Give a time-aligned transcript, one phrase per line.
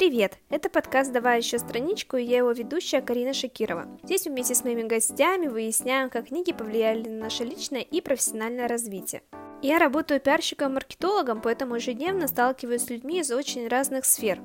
[0.00, 0.38] Привет!
[0.48, 3.86] Это подкаст «Давай еще страничку» и я его ведущая Карина Шакирова.
[4.02, 9.22] Здесь вместе с моими гостями выясняем, как книги повлияли на наше личное и профессиональное развитие.
[9.60, 14.40] Я работаю пиарщиком-маркетологом, поэтому ежедневно сталкиваюсь с людьми из очень разных сфер.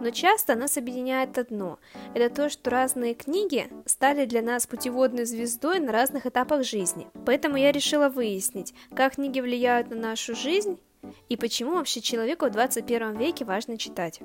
[0.00, 1.80] Но часто нас объединяет одно–
[2.14, 7.08] это то, что разные книги стали для нас путеводной звездой на разных этапах жизни.
[7.26, 10.78] Поэтому я решила выяснить, как книги влияют на нашу жизнь
[11.28, 14.20] и почему вообще человеку в 21 веке важно читать.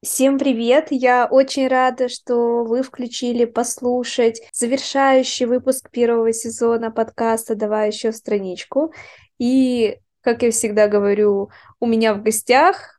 [0.00, 0.88] Всем привет!
[0.90, 8.92] Я очень рада, что вы включили послушать завершающий выпуск первого сезона подкаста «Давай еще страничку».
[9.40, 12.97] И, как я всегда говорю, у меня в гостях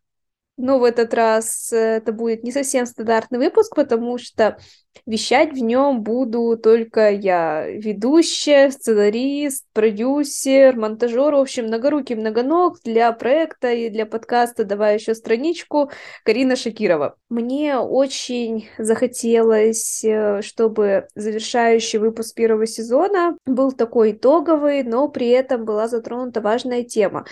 [0.60, 4.58] но в этот раз э, это будет не совсем стандартный выпуск, потому что
[5.06, 13.12] вещать в нем буду только я, ведущая, сценарист, продюсер, монтажер, в общем, многорукий многоног для
[13.14, 15.92] проекта и для подкаста «Давай еще страничку»
[16.26, 17.16] Карина Шакирова.
[17.30, 25.64] Мне очень захотелось, э, чтобы завершающий выпуск первого сезона был такой итоговый, но при этом
[25.64, 27.26] была затронута важная тема.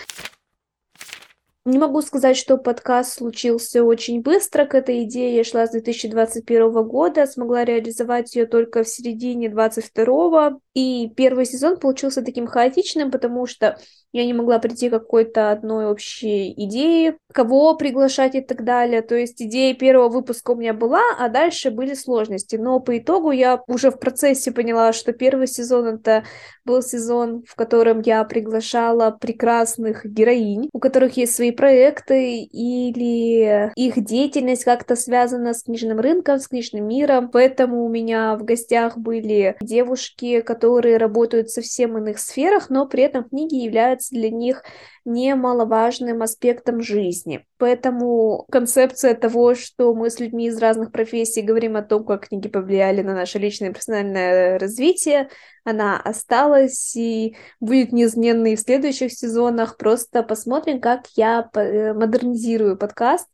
[1.68, 4.64] Не могу сказать, что подкаст случился очень быстро.
[4.64, 10.60] К этой идее я шла с 2021 года, смогла реализовать ее только в середине 2022.
[10.72, 13.78] И первый сезон получился таким хаотичным, потому что
[14.12, 19.02] я не могла прийти к какой-то одной общей идее, кого приглашать и так далее.
[19.02, 22.56] То есть идея первого выпуска у меня была, а дальше были сложности.
[22.56, 26.24] Но по итогу я уже в процессе поняла, что первый сезон это
[26.64, 34.02] был сезон, в котором я приглашала прекрасных героинь, у которых есть свои проекты или их
[34.04, 37.30] деятельность как-то связана с книжным рынком, с книжным миром.
[37.30, 43.02] Поэтому у меня в гостях были девушки, которые работают в совсем иных сферах, но при
[43.02, 44.62] этом книги являются является для них
[45.04, 47.44] немаловажным аспектом жизни.
[47.58, 52.48] Поэтому концепция того, что мы с людьми из разных профессий говорим о том, как книги
[52.48, 55.28] повлияли на наше личное и профессиональное развитие,
[55.64, 59.76] она осталась и будет неизменной в следующих сезонах.
[59.76, 63.26] Просто посмотрим, как я э, модернизирую подкаст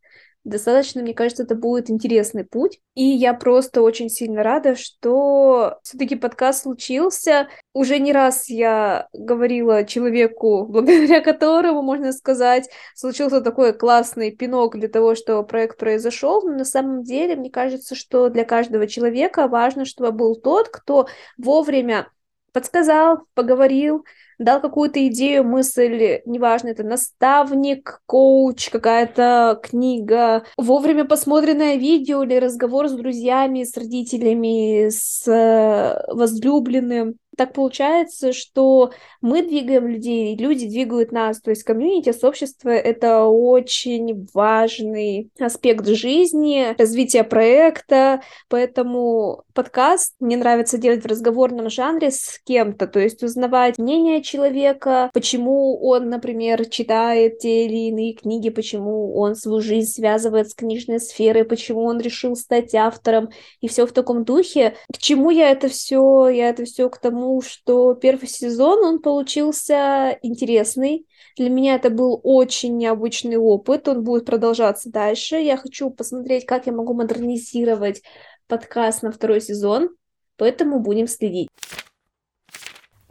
[0.44, 2.80] достаточно, мне кажется, это будет интересный путь.
[2.94, 7.48] И я просто очень сильно рада, что все-таки подкаст случился.
[7.72, 14.88] Уже не раз я говорила человеку, благодаря которому, можно сказать, случился такой классный пинок для
[14.88, 16.42] того, что проект произошел.
[16.42, 21.08] Но на самом деле, мне кажется, что для каждого человека важно, чтобы был тот, кто
[21.38, 22.08] вовремя
[22.52, 24.04] подсказал, поговорил,
[24.38, 32.88] дал какую-то идею, мысль, неважно, это наставник, коуч, какая-то книга, вовремя посмотренное видео или разговор
[32.88, 41.12] с друзьями, с родителями, с э, возлюбленным так получается, что мы двигаем людей, люди двигают
[41.12, 50.36] нас, то есть комьюнити, сообщество— это очень важный аспект жизни, развития проекта, поэтому подкаст мне
[50.36, 56.66] нравится делать в разговорном жанре с кем-то, то есть узнавать мнение человека, почему он, например,
[56.66, 62.00] читает те или иные книги, почему он свою жизнь связывает с книжной сферой, почему он
[62.00, 63.30] решил стать автором,
[63.60, 64.76] и все в таком духе.
[64.92, 66.28] К чему я это все?
[66.28, 71.06] Я это все к тому, тому, что первый сезон, он получился интересный.
[71.38, 75.36] Для меня это был очень необычный опыт, он будет продолжаться дальше.
[75.36, 78.02] Я хочу посмотреть, как я могу модернизировать
[78.46, 79.88] подкаст на второй сезон,
[80.36, 81.48] поэтому будем следить.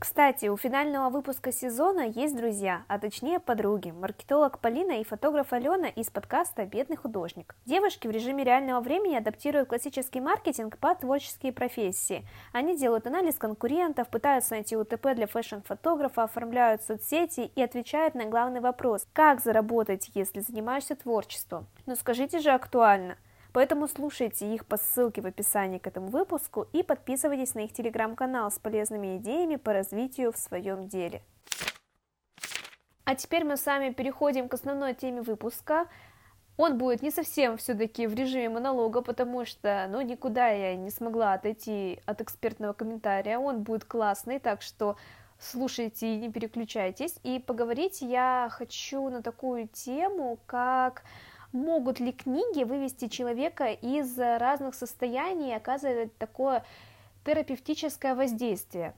[0.03, 5.88] Кстати, у финального выпуска сезона есть друзья, а точнее подруги, маркетолог Полина и фотограф Алена
[5.88, 7.56] из подкаста «Бедный художник».
[7.66, 12.28] Девушки в режиме реального времени адаптируют классический маркетинг под творческие профессии.
[12.52, 18.59] Они делают анализ конкурентов, пытаются найти УТП для фэшн-фотографа, оформляют соцсети и отвечают на главный
[18.59, 21.66] вопрос– как заработать, если занимаешься творчеством?
[21.85, 23.16] Ну скажите же актуально–
[23.53, 28.50] Поэтому слушайте их по ссылке в описании к этому выпуску и подписывайтесь на их телеграм-канал
[28.50, 31.22] с полезными идеями по развитию в своем деле.
[33.06, 35.88] А теперь мы с вами переходим к основной теме выпуска.
[36.58, 41.34] Он будет не совсем все-таки в режиме монолога, потому что, ну, никуда я не смогла
[41.34, 43.38] отойти от экспертного комментария.
[43.38, 44.96] Он будет классный, так что
[45.38, 47.20] слушайте и не переключайтесь.
[47.23, 51.03] И поговорить я хочу на такую тему, как
[51.53, 56.66] могут ли книги вывести человека из разных состояний и оказывать такое
[57.23, 58.94] терапевтическое воздействие.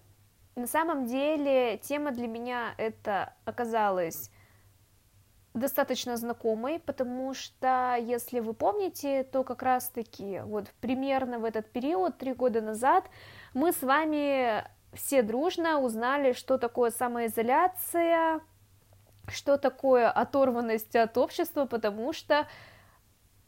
[0.56, 4.32] На самом деле тема для меня это оказалась
[5.54, 12.18] достаточно знакомой, потому что, если вы помните, то как раз-таки вот примерно в этот период,
[12.18, 13.06] три года назад,
[13.54, 18.42] мы с вами все дружно узнали, что такое самоизоляция,
[19.28, 22.48] что такое оторванность от общества, потому что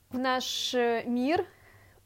[0.09, 1.45] в наш э, мир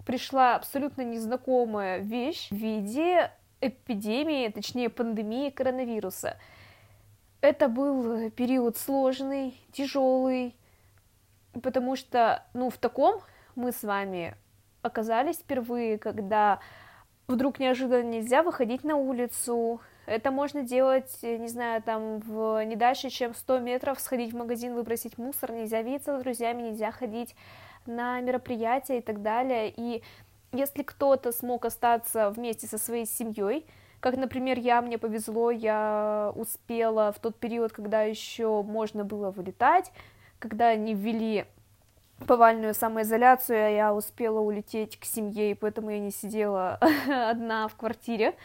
[0.05, 3.31] пришла абсолютно незнакомая вещь в виде
[3.61, 6.37] эпидемии, точнее пандемии коронавируса.
[7.41, 10.55] Это был период сложный, тяжелый,
[11.61, 13.21] потому что, ну, в таком
[13.55, 14.35] мы с вами
[14.81, 16.59] оказались впервые, когда
[17.27, 19.81] вдруг неожиданно нельзя выходить на улицу.
[20.05, 24.73] Это можно делать, не знаю, там, в не дальше, чем 100 метров, сходить в магазин,
[24.73, 27.35] выбросить мусор, нельзя видеться с друзьями, нельзя ходить
[27.85, 29.71] на мероприятия и так далее.
[29.75, 30.03] И
[30.51, 33.65] если кто-то смог остаться вместе со своей семьей,
[33.99, 39.91] как, например, я, мне повезло, я успела в тот период, когда еще можно было вылетать,
[40.39, 41.45] когда они ввели
[42.25, 47.75] повальную самоизоляцию, а я успела улететь к семье, и поэтому я не сидела одна в
[47.75, 48.35] квартире.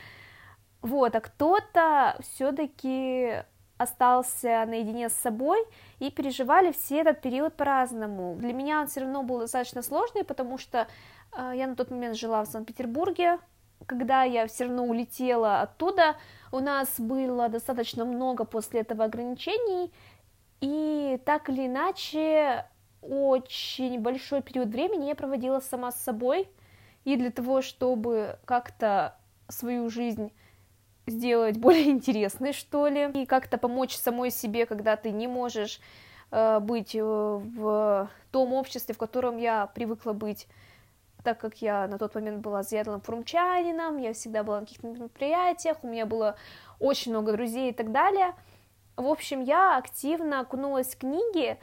[0.87, 3.43] Вот, а кто-то все-таки
[3.77, 5.59] остался наедине с собой
[5.99, 8.37] и переживали все этот период по-разному.
[8.37, 10.87] Для меня он все равно был достаточно сложный, потому что
[11.37, 13.41] э, я на тот момент жила в Санкт-Петербурге.
[13.87, 16.15] Когда я все равно улетела оттуда,
[16.53, 19.93] у нас было достаточно много после этого ограничений,
[20.61, 22.65] и так или иначе
[23.03, 26.49] очень большой период времени я проводила сама с собой,
[27.05, 29.17] и для того, чтобы как-то
[29.49, 30.31] свою жизнь
[31.07, 35.81] сделать более интересной, что ли, и как-то помочь самой себе, когда ты не можешь
[36.31, 40.49] э, быть э, в том обществе, в котором я привыкла быть,
[41.23, 45.79] так как я на тот момент была заядлым фрумчанином, я всегда была на каких-то мероприятиях,
[45.83, 46.37] у меня было
[46.79, 48.35] очень много друзей и так далее.
[48.97, 51.59] В общем, я активно окунулась в книги,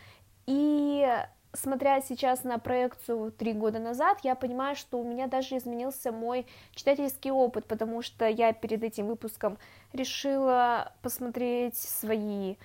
[0.46, 1.08] и
[1.54, 6.46] смотря сейчас на проекцию три года назад, я понимаю, что у меня даже изменился мой
[6.74, 9.58] читательский опыт, потому что я перед этим выпуском
[9.94, 12.56] решила посмотреть свои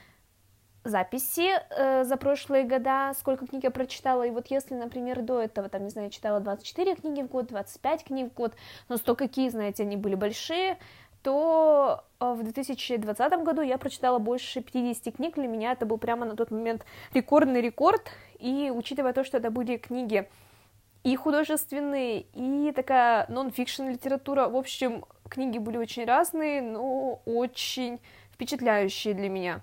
[0.85, 5.69] записи э, за прошлые года, сколько книг я прочитала, и вот если, например, до этого,
[5.69, 8.55] там, не знаю, читала 24 книги в год, 25 книг в год,
[8.89, 10.79] но сто какие, знаете, они были большие,
[11.23, 16.25] то э, в 2020 году я прочитала больше 50 книг, для меня это был прямо
[16.25, 18.03] на тот момент рекордный рекорд,
[18.39, 20.29] и учитывая то, что это были книги
[21.05, 28.01] и художественные, и такая нон-фикшн литература, в общем, книги были очень разные, но очень
[28.33, 29.63] впечатляющие для меня.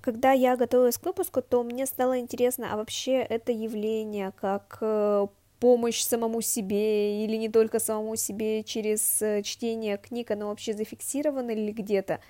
[0.00, 5.26] Когда я готовилась к выпуску, то мне стало интересно, а вообще это явление как э,
[5.60, 11.52] помощь самому себе или не только самому себе через э, чтение книг, оно вообще зафиксировано
[11.52, 12.20] или где-то,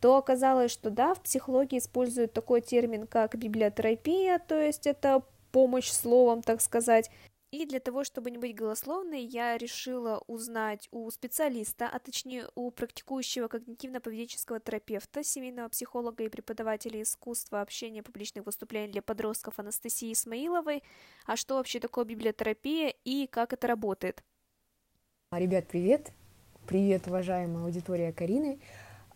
[0.00, 5.22] то оказалось, что да, в психологии используют такой термин, как библиотерапия, то есть это
[5.52, 7.10] помощь словом, так сказать,
[7.52, 12.70] и для того, чтобы не быть голословной, я решила узнать у специалиста, а точнее у
[12.72, 20.82] практикующего когнитивно-поведенческого терапевта, семейного психолога и преподавателя искусства общения публичных выступлений для подростков Анастасии Исмаиловой,
[21.24, 24.22] а что вообще такое библиотерапия и как это работает.
[25.30, 26.10] Ребят, привет!
[26.66, 28.58] Привет, уважаемая аудитория Карины.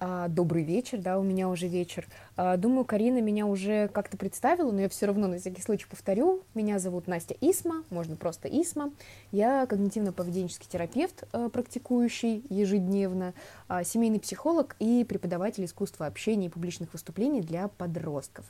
[0.02, 2.08] А, добрый вечер, да, у меня уже вечер.
[2.34, 6.42] А, думаю, Карина меня уже как-то представила, но я все равно на всякий случай повторю.
[6.54, 8.92] Меня зовут Настя Исма, можно просто Исма.
[9.30, 13.34] Я когнитивно-поведенческий терапевт, э, практикующий ежедневно,
[13.68, 18.46] а, семейный психолог и преподаватель искусства общения и публичных выступлений для подростков.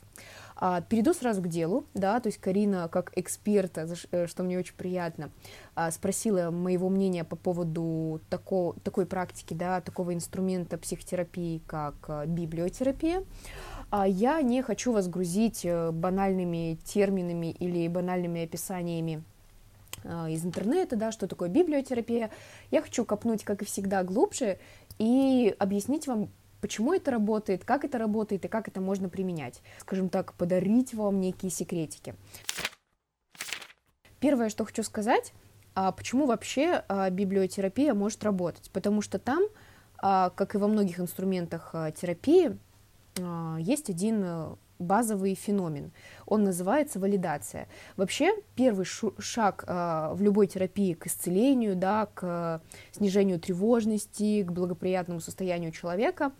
[0.89, 5.31] Перейду сразу к делу, да, то есть Карина как эксперта, э, что мне очень приятно,
[5.89, 13.23] спросила моего мнения по поводу такого, такой практики, да, такого инструмента психотерапии, как э, библиотерапия.
[13.89, 19.23] А я не хочу вас грузить э, банальными терминами или банальными описаниями
[20.29, 22.31] из интернета, да, что такое библиотерапия.
[22.71, 24.57] Я хочу копнуть, как и всегда, глубже
[24.97, 26.29] и объяснить вам,
[26.61, 29.61] почему это работает, как это работает и как это можно применять.
[29.79, 32.15] Скажем так, подарить вам некие секретики.
[34.19, 35.33] Первое, что хочу сказать,
[35.73, 38.69] а почему вообще а, библиотерапия может работать?
[38.71, 39.43] Потому что там,
[39.97, 42.57] а, как и во многих инструментах терапии,
[43.59, 45.91] есть один базовый феномен.
[46.25, 47.67] Он называется валидация.
[47.97, 52.61] Вообще, первый шаг а, в любой терапии к исцелению, да, к
[52.91, 56.31] снижению тревожности, к благоприятному состоянию человека,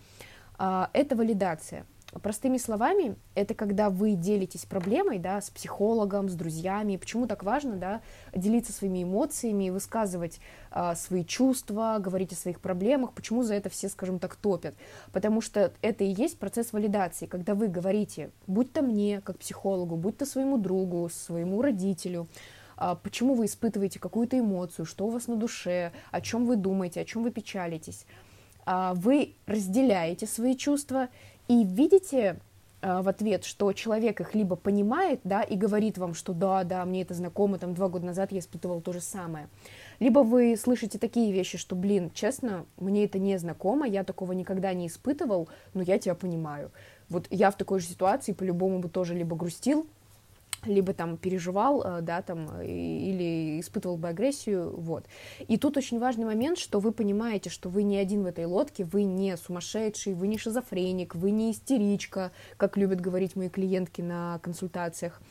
[0.58, 1.86] а, это валидация.
[2.20, 6.98] Простыми словами, это когда вы делитесь проблемой, да, с психологом, с друзьями.
[6.98, 8.02] Почему так важно, да,
[8.36, 10.42] делиться своими эмоциями, высказывать
[10.72, 13.14] а, свои чувства, говорить о своих проблемах.
[13.14, 14.76] Почему за это все, скажем так, топят?
[15.14, 19.96] Потому что это и есть процесс валидации, когда вы говорите, будь то мне, как психологу,
[19.96, 22.28] будь то своему другу, своему родителю,
[22.76, 27.00] а, почему вы испытываете какую-то эмоцию, что у вас на душе, о чем вы думаете,
[27.00, 28.06] о чем вы печалитесь.
[28.66, 31.10] А, вы разделяете свои чувства
[31.48, 32.40] и видите
[32.82, 37.04] в ответ, что человек их либо понимает, да, и говорит вам, что да, да, мне
[37.04, 39.50] это знакомо, там, два года назад я испытывал то же самое,
[40.00, 44.74] либо вы слышите такие вещи, что, блин, честно, мне это не знакомо, я такого никогда
[44.74, 46.72] не испытывал, но я тебя понимаю.
[47.08, 49.86] Вот я в такой же ситуации по-любому бы тоже либо грустил,
[50.66, 55.06] либо там переживал, э, да, там, или испытывал бы агрессию, вот.
[55.48, 58.84] И тут очень важный момент, что вы понимаете, что вы не один в этой лодке,
[58.84, 64.40] вы не сумасшедший, вы не шизофреник, вы не истеричка, как любят говорить мои клиентки на
[64.40, 65.22] консультациях.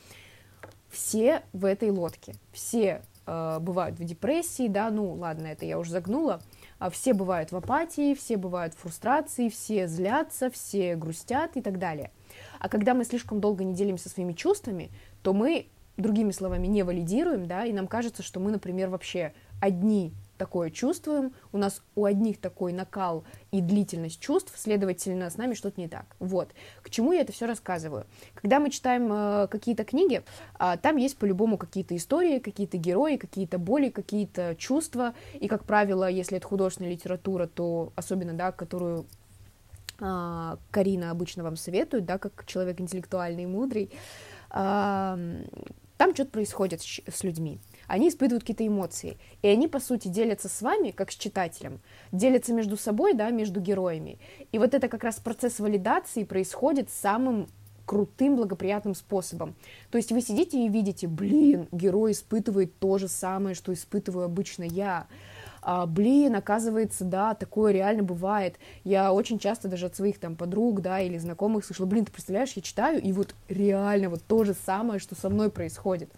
[0.89, 5.91] Все в этой лодке, все э, бывают в депрессии, да, ну, ладно, это я уже
[5.91, 6.41] загнула,
[6.79, 11.79] а все бывают в апатии, все бывают в фрустрации, все злятся, все грустят и так
[11.79, 12.11] далее.
[12.59, 17.47] А когда мы слишком долго не делимся своими чувствами, то мы, другими словами, не валидируем,
[17.47, 22.39] да, и нам кажется, что мы, например, вообще одни такое чувствуем, у нас у одних
[22.39, 26.15] такой накал и длительность чувств, следовательно, с нами что-то не так.
[26.17, 26.49] Вот.
[26.81, 28.07] К чему я это все рассказываю?
[28.33, 30.23] Когда мы читаем э, какие-то книги,
[30.59, 36.09] э, там есть по-любому какие-то истории, какие-то герои, какие-то боли, какие-то чувства, и, как правило,
[36.09, 39.05] если это художественная литература, то особенно, да, которую
[39.99, 43.91] э, Карина обычно вам советует, да, как человек интеллектуальный и мудрый,
[44.51, 47.59] там что-то происходит с людьми
[47.91, 49.17] они испытывают какие-то эмоции.
[49.41, 51.81] И они, по сути, делятся с вами, как с читателем,
[52.13, 54.17] делятся между собой, да, между героями.
[54.53, 57.49] И вот это как раз процесс валидации происходит самым
[57.85, 59.55] крутым, благоприятным способом.
[59.89, 64.63] То есть вы сидите и видите, блин, герой испытывает то же самое, что испытываю обычно
[64.63, 65.07] я.
[65.61, 68.57] А, блин, оказывается, да, такое реально бывает.
[68.83, 72.53] Я очень часто даже от своих там подруг, да, или знакомых слышала, блин, ты представляешь,
[72.53, 76.11] я читаю, и вот реально вот то же самое, что со мной происходит.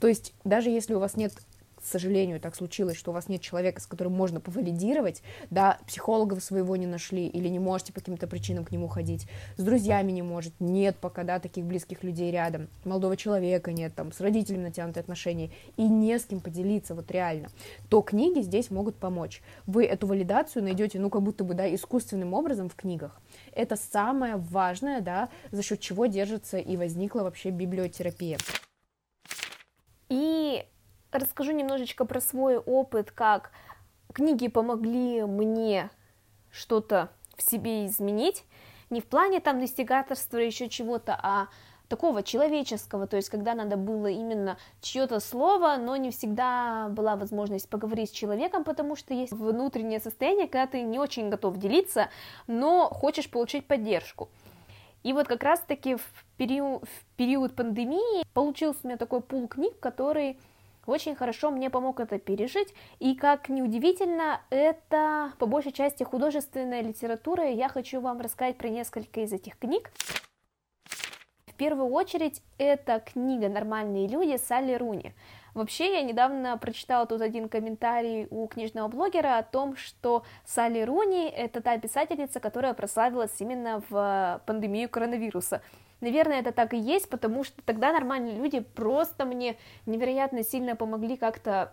[0.00, 1.32] То есть даже если у вас нет
[1.80, 6.42] к сожалению, так случилось, что у вас нет человека, с которым можно повалидировать, да, психологов
[6.42, 10.22] своего не нашли или не можете по каким-то причинам к нему ходить, с друзьями не
[10.22, 15.02] может, нет пока, да, таких близких людей рядом, молодого человека нет, там, с родителями натянутые
[15.02, 17.48] отношения, и не с кем поделиться, вот реально,
[17.88, 19.42] то книги здесь могут помочь.
[19.66, 23.20] Вы эту валидацию найдете, ну, как будто бы, да, искусственным образом в книгах.
[23.52, 28.38] Это самое важное, да, за счет чего держится и возникла вообще библиотерапия.
[31.10, 33.50] Расскажу немножечко про свой опыт, как
[34.12, 35.90] книги помогли мне
[36.50, 38.44] что-то в себе изменить,
[38.90, 41.48] не в плане там достигаторства или еще чего-то, а
[41.88, 47.70] такого человеческого, то есть когда надо было именно чье-то слово, но не всегда была возможность
[47.70, 52.10] поговорить с человеком, потому что есть внутреннее состояние, когда ты не очень готов делиться,
[52.46, 54.28] но хочешь получить поддержку.
[55.02, 59.78] И вот как раз-таки в период, в период пандемии получился у меня такой пул книг,
[59.80, 60.38] который
[60.88, 62.74] очень хорошо мне помог это пережить.
[62.98, 68.68] И как неудивительно, это по большей части художественная литература, и я хочу вам рассказать про
[68.68, 69.90] несколько из этих книг.
[71.46, 75.12] В первую очередь, это книга «Нормальные люди» Салли Руни.
[75.54, 81.28] Вообще, я недавно прочитала тут один комментарий у книжного блогера о том, что Салли Руни—
[81.36, 85.60] это та писательница, которая прославилась именно в пандемию коронавируса.
[86.00, 91.16] Наверное, это так и есть, потому что тогда нормальные люди просто мне невероятно сильно помогли
[91.16, 91.72] как-то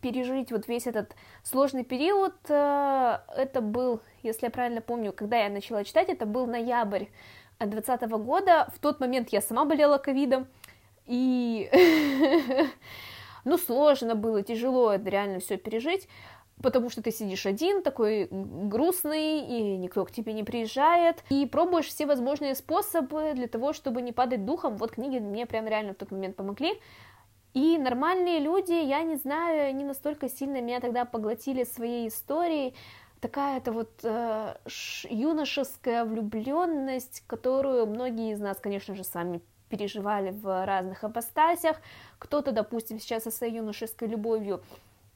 [0.00, 2.34] пережить вот весь этот сложный период.
[2.48, 7.06] Э, это был, если я правильно помню, когда я начала читать, это был ноябрь
[7.58, 8.68] 2020 года.
[8.74, 10.46] В тот момент я сама болела ковидом,
[11.06, 11.68] и
[13.44, 16.08] ну сложно было, тяжело это реально все пережить
[16.62, 21.86] потому что ты сидишь один, такой грустный, и никто к тебе не приезжает, и пробуешь
[21.86, 24.76] все возможные способы для того, чтобы не падать духом.
[24.76, 26.80] Вот книги мне прям реально в тот момент помогли.
[27.54, 32.74] И нормальные люди, я не знаю, они настолько сильно меня тогда поглотили своей историей,
[33.20, 34.56] такая это вот э,
[35.08, 41.80] юношеская влюбленность, которую многие из нас, конечно же, сами переживали в разных апостасях.
[42.18, 44.62] Кто-то, допустим, сейчас со своей юношеской любовью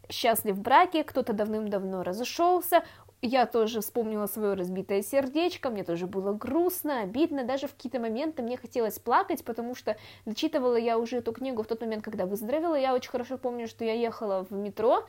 [0.08, 2.84] счастлив в браке, кто-то давным-давно разошелся,
[3.22, 8.42] я тоже вспомнила свое разбитое сердечко, мне тоже было грустно, обидно, даже в какие-то моменты
[8.42, 9.96] мне хотелось плакать, потому что
[10.26, 13.84] дочитывала я уже эту книгу в тот момент, когда выздоровела, я очень хорошо помню, что
[13.84, 15.06] я ехала в метро,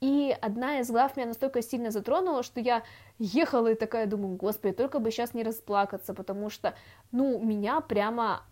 [0.00, 2.82] и одна из глав меня настолько сильно затронула, что я
[3.18, 6.74] ехала и такая думаю, господи, только бы сейчас не расплакаться, потому что,
[7.12, 8.42] ну, меня прямо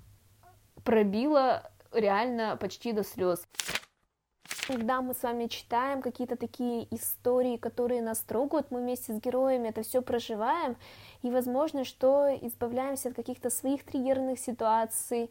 [0.84, 3.46] пробило реально почти до слез
[4.68, 9.68] когда мы с вами читаем какие-то такие истории, которые нас трогают, мы вместе с героями
[9.68, 10.76] это все проживаем,
[11.22, 15.30] и возможно, что избавляемся от каких-то своих триггерных ситуаций,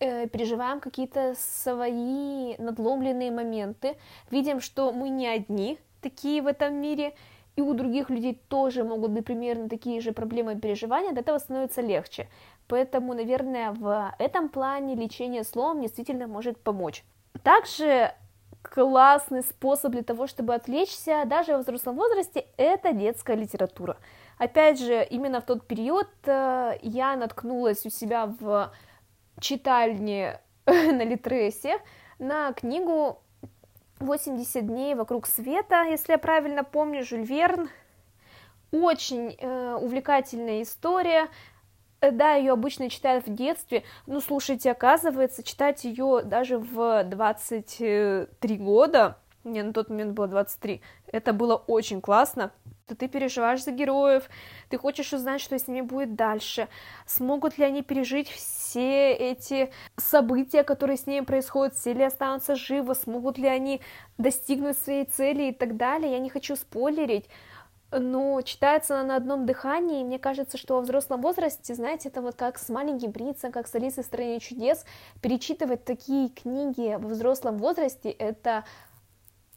[0.00, 3.96] э, переживаем какие-то свои надломленные моменты,
[4.30, 7.14] видим, что мы не одни такие в этом мире,
[7.56, 11.38] и у других людей тоже могут быть примерно такие же проблемы и переживания, от этого
[11.38, 12.28] становится легче.
[12.68, 17.02] Поэтому, наверное, в этом плане лечение словом действительно может помочь.
[17.42, 18.12] Также
[18.68, 23.96] классный способ для того, чтобы отвлечься, даже в взрослом возрасте, это детская литература.
[24.38, 28.72] Опять же, именно в тот период э, я наткнулась у себя в
[29.40, 31.78] читальне на Литресе
[32.18, 33.22] на книгу
[34.00, 37.68] «80 дней вокруг света», если я правильно помню, Жюль Верн.
[38.72, 41.28] Очень э, увлекательная история.
[42.00, 48.56] Э, да, ее обычно читают в детстве, но слушайте, оказывается, читать ее даже в 23
[48.58, 50.80] года, мне на тот момент было 23,
[51.12, 52.52] это было очень классно,
[52.86, 54.28] то ты переживаешь за героев,
[54.68, 56.68] ты хочешь узнать, что с ними будет дальше,
[57.06, 62.94] смогут ли они пережить все эти события, которые с ними происходят, все ли останутся живы,
[62.94, 63.80] смогут ли они
[64.18, 66.12] достигнуть своей цели и так далее.
[66.12, 67.26] Я не хочу спойлерить,
[67.98, 72.22] но читается она на одном дыхании, и мне кажется, что во взрослом возрасте, знаете, это
[72.22, 74.84] вот как с «Маленьким принцем», как с «Алисой в стране чудес»,
[75.22, 78.64] перечитывать такие книги во взрослом возрасте, это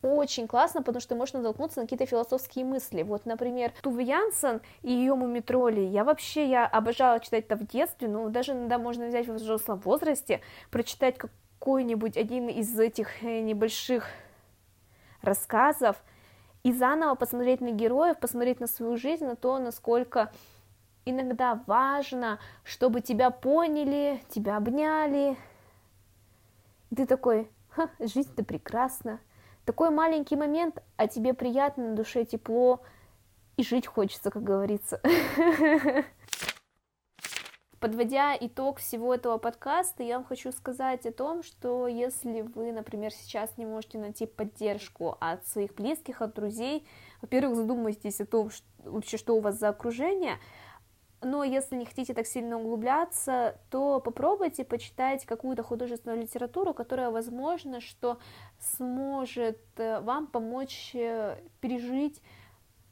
[0.02, 3.04] очень классно, потому что можно натолкнуться на какие-то философские мысли.
[3.04, 5.82] Вот, например, Туве Янсен и ее мумитроли.
[5.82, 9.80] Я вообще, я обожала читать это в детстве, но даже иногда можно взять в взрослом
[9.80, 10.42] возрасте,
[10.72, 14.08] прочитать какой-нибудь один из этих э, небольших
[15.22, 16.02] рассказов,
[16.64, 20.32] и заново посмотреть на героев, посмотреть на свою жизнь, на то, насколько
[21.06, 25.38] иногда важно, чтобы тебя поняли, тебя обняли.
[26.90, 29.20] И ты такой, Ха, жизнь-то прекрасна,
[29.66, 32.82] такой маленький момент, а тебе приятно, на душе тепло,
[33.58, 35.02] и жить хочется, как говорится.
[37.80, 43.14] Подводя итог всего этого подкаста, я вам хочу сказать о том, что если вы, например,
[43.14, 46.86] сейчас не можете найти поддержку от своих близких, от друзей,
[47.22, 50.40] во-первых, задумайтесь о том, что, вообще, что у вас за окружение,
[51.22, 57.80] но если не хотите так сильно углубляться, то попробуйте почитать какую-то художественную литературу, которая, возможно,
[57.80, 58.20] что
[58.60, 62.22] сможет э, вам помочь э, пережить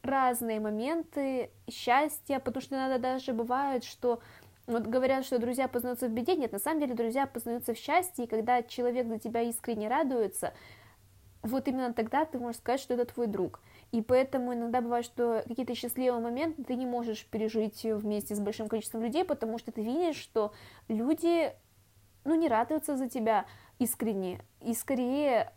[0.02, 4.22] разные моменты счастья, потому что иногда даже бывает, что
[4.68, 8.26] вот говорят, что друзья познаются в беде, нет, на самом деле друзья познаются в счастье,
[8.26, 10.54] и когда человек за тебя искренне радуется,
[11.42, 13.62] вот именно тогда ты можешь сказать, что это твой друг.
[13.94, 18.68] И поэтому иногда бывает, что какие-то счастливые моменты ты не можешь пережить вместе с большим
[18.68, 20.52] количеством людей, потому что ты видишь, что
[20.90, 21.54] люди,
[22.26, 23.46] ну, не радуются за тебя
[23.80, 25.54] искренне, и скорее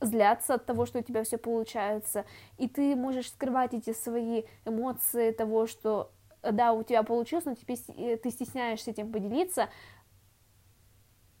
[0.00, 2.26] злятся от того, что у тебя все получается,
[2.58, 6.10] и ты можешь скрывать эти свои эмоции того, что
[6.42, 9.68] да, у тебя получилось, но теперь э, ты стесняешься этим поделиться.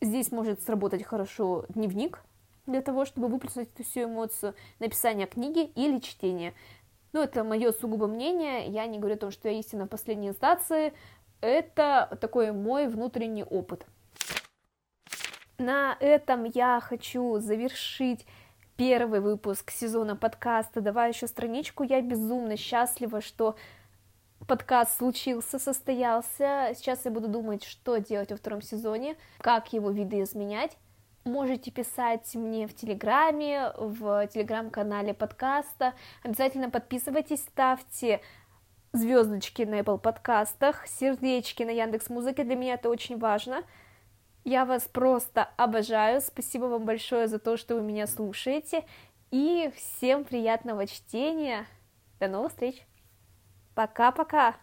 [0.00, 2.22] Здесь может сработать хорошо дневник,
[2.66, 6.54] для того, чтобы выплеснуть эту всю эмоцию, написание книги или чтение.
[7.12, 10.28] Ну, это мое сугубо мнение, я не говорю о том, что я истина в последней
[10.28, 10.94] инстанции,
[11.40, 13.84] это такой мой внутренний опыт.
[15.58, 18.26] На этом я хочу завершить
[18.76, 21.82] первый выпуск сезона подкаста «Давай еще страничку».
[21.82, 23.56] Я безумно счастлива, что
[24.46, 26.72] подкаст случился, состоялся.
[26.74, 30.76] Сейчас я буду думать, что делать во втором сезоне, как его видоизменять.
[31.24, 35.94] Можете писать мне в Телеграме, в Телеграм-канале подкаста.
[36.24, 38.20] Обязательно подписывайтесь, ставьте
[38.92, 42.44] звездочки на Apple подкастах, сердечки на Яндекс Музыке.
[42.44, 43.62] Для меня это очень важно.
[44.44, 46.20] Я вас просто обожаю.
[46.20, 48.84] Спасибо вам большое за то, что вы меня слушаете.
[49.30, 51.66] И всем приятного чтения.
[52.18, 52.84] До новых встреч.
[53.74, 54.54] Пока-пока.